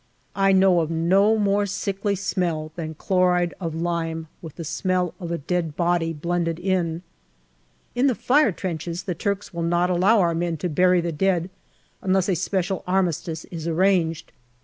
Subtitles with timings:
[0.35, 5.31] I know of no more sickly smell than chloride of lime with the smell of
[5.31, 7.03] a dead body blended in.
[7.93, 11.51] In the fire trenches the Turks will not allow our men to bury the dead
[12.01, 14.31] unless a special armistice is arranged.